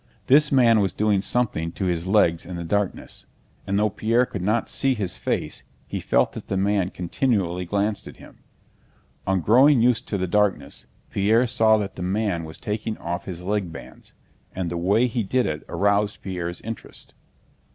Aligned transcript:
This 0.25 0.51
man 0.51 0.79
was 0.79 0.93
doing 0.93 1.21
something 1.21 1.71
to 1.73 1.85
his 1.85 2.07
legs 2.07 2.43
in 2.43 2.55
the 2.55 2.63
darkness, 2.63 3.27
and 3.67 3.77
though 3.77 3.91
Pierre 3.91 4.25
could 4.25 4.41
not 4.41 4.67
see 4.67 4.95
his 4.95 5.19
face 5.19 5.63
he 5.85 5.99
felt 5.99 6.31
that 6.31 6.47
the 6.47 6.57
man 6.57 6.89
continually 6.89 7.65
glanced 7.65 8.07
at 8.07 8.17
him. 8.17 8.39
On 9.27 9.41
growing 9.41 9.79
used 9.79 10.07
to 10.07 10.17
the 10.17 10.25
darkness 10.25 10.87
Pierre 11.11 11.45
saw 11.45 11.77
that 11.77 11.97
the 11.97 12.01
man 12.01 12.45
was 12.45 12.57
taking 12.57 12.97
off 12.97 13.25
his 13.25 13.43
leg 13.43 13.71
bands, 13.71 14.13
and 14.55 14.71
the 14.71 14.75
way 14.75 15.05
he 15.05 15.21
did 15.21 15.45
it 15.45 15.63
aroused 15.69 16.23
Pierre's 16.23 16.61
interest. 16.61 17.13